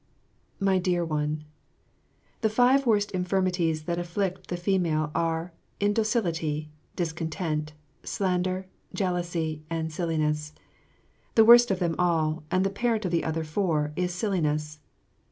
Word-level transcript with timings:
6 0.57 0.61
My 0.65 0.79
Dear 0.79 1.05
One, 1.05 1.43
"The 2.41 2.49
five 2.49 2.87
worst 2.87 3.11
infirmities 3.11 3.83
that 3.83 3.99
afflict 3.99 4.47
the 4.47 4.57
female 4.57 5.11
are 5.13 5.53
indocility, 5.79 6.71
discontent, 6.95 7.73
slander, 8.03 8.65
jealousy, 8.95 9.61
and 9.69 9.93
silliness. 9.93 10.53
The 11.35 11.45
worst 11.45 11.69
of 11.69 11.77
them 11.77 11.93
all, 11.99 12.43
and 12.49 12.65
the 12.65 12.71
parent 12.71 13.05
of 13.05 13.11
the 13.11 13.23
other 13.23 13.43
four, 13.43 13.93
is 13.95 14.11
silliness. 14.11 14.79